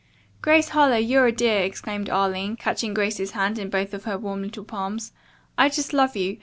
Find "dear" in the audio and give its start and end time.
1.31-1.59